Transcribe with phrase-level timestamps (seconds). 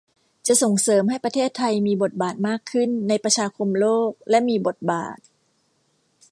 [0.47, 5.17] จะส่งเสริมให้ประเทศไทยมีบทบาทมากขึ้นในประชาคมโลกและมีบทบาท